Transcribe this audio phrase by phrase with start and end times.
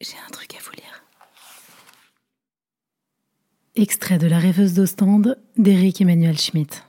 [0.00, 1.02] J'ai un truc à vous lire.
[3.74, 6.84] Extrait de La rêveuse d'Ostende d'Éric Emmanuel Schmitt.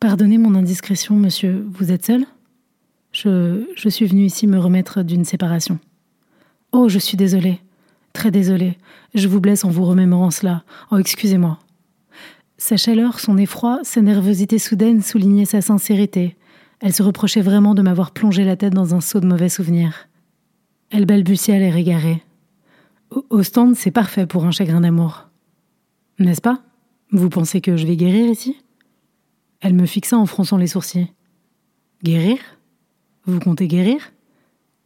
[0.00, 2.26] Pardonnez mon indiscrétion, monsieur, vous êtes seul?
[3.12, 5.78] Je, je suis venu ici me remettre d'une séparation.
[6.72, 7.60] Oh, je suis désolée,
[8.12, 8.76] très désolée.
[9.14, 10.64] Je vous blesse en vous remémorant cela.
[10.90, 11.60] Oh, excusez-moi.
[12.58, 16.36] Sa chaleur, son effroi, sa nervosité soudaine soulignaient sa sincérité.
[16.80, 20.08] Elle se reprochait vraiment de m'avoir plongé la tête dans un seau de mauvais souvenirs.
[20.90, 22.22] Elle balbutia l'air égaré.
[23.30, 25.28] Au stand, c'est parfait pour un chagrin d'amour.
[26.18, 26.62] N'est-ce pas?
[27.12, 28.56] Vous pensez que je vais guérir ici?
[29.60, 31.12] Elle me fixa en fronçant les sourcils.
[32.02, 32.38] Guérir?
[33.24, 34.12] Vous comptez guérir?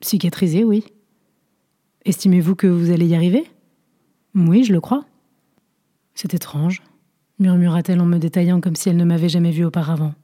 [0.00, 0.84] Cicatriser, oui.
[2.04, 3.44] Estimez-vous que vous allez y arriver?
[4.34, 5.06] Oui, je le crois.
[6.14, 6.82] C'est étrange,
[7.38, 10.14] murmura-t-elle en me détaillant comme si elle ne m'avait jamais vue auparavant.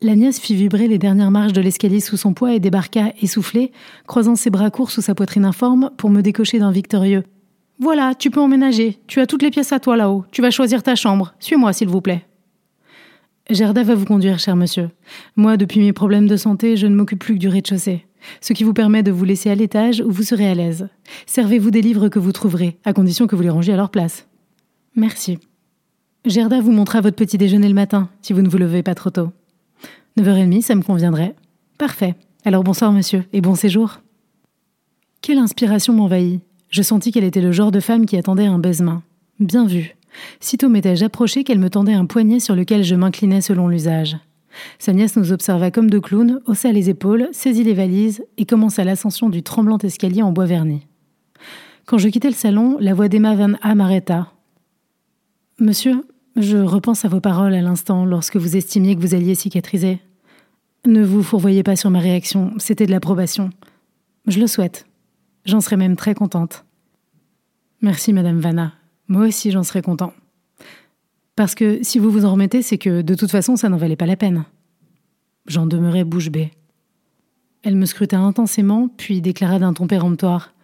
[0.00, 3.72] La nièce fit vibrer les dernières marches de l'escalier sous son poids et débarqua, essoufflée,
[4.06, 7.24] croisant ses bras courts sous sa poitrine informe pour me décocher d'un victorieux.
[7.80, 8.98] Voilà, tu peux emménager.
[9.08, 10.24] Tu as toutes les pièces à toi là-haut.
[10.30, 11.34] Tu vas choisir ta chambre.
[11.40, 12.24] Suis-moi, s'il vous plaît.
[13.50, 14.90] Gerda va vous conduire, cher monsieur.
[15.34, 18.06] Moi, depuis mes problèmes de santé, je ne m'occupe plus que du rez-de-chaussée.
[18.40, 20.88] Ce qui vous permet de vous laisser à l'étage où vous serez à l'aise.
[21.26, 24.28] Servez-vous des livres que vous trouverez, à condition que vous les rangiez à leur place.
[24.94, 25.38] Merci.
[26.24, 29.10] Gerda vous montrera votre petit déjeuner le matin, si vous ne vous levez pas trop
[29.10, 29.30] tôt.
[30.18, 31.34] 9h30, ça me conviendrait.
[31.78, 32.14] Parfait.
[32.44, 34.00] Alors bonsoir monsieur, et bon séjour.
[35.22, 36.40] Quelle inspiration m'envahit.
[36.70, 39.02] Je sentis qu'elle était le genre de femme qui attendait un baisement.
[39.38, 39.94] Bien vu.
[40.40, 44.16] Sitôt m'étais-je approché qu'elle me tendait un poignet sur lequel je m'inclinais selon l'usage.
[44.78, 48.82] Sa nièce nous observa comme deux clowns, haussa les épaules, saisit les valises et commença
[48.82, 50.86] l'ascension du tremblant escalier en bois verni.
[51.86, 54.32] Quand je quittai le salon, la voix d'Emma Van A m'arrêta.
[55.60, 56.04] Monsieur,
[56.36, 60.00] je repense à vos paroles à l'instant lorsque vous estimiez que vous alliez cicatriser.
[60.88, 63.50] Ne vous fourvoyez pas sur ma réaction, c'était de l'approbation.
[64.26, 64.86] Je le souhaite.
[65.44, 66.64] J'en serais même très contente.
[67.82, 68.72] Merci, Madame Vanna.
[69.06, 70.14] Moi aussi, j'en serais content.
[71.36, 73.96] Parce que si vous vous en remettez, c'est que de toute façon, ça n'en valait
[73.96, 74.46] pas la peine.
[75.46, 76.52] J'en demeurais bouche bée.
[77.62, 80.54] Elle me scruta intensément, puis déclara d'un ton péremptoire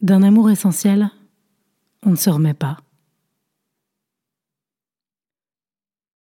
[0.00, 1.10] D'un amour essentiel,
[2.06, 2.78] on ne se remet pas.